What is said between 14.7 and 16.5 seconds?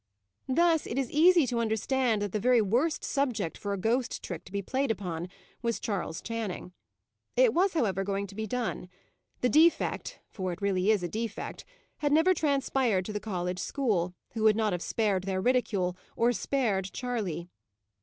have spared their ridicule, or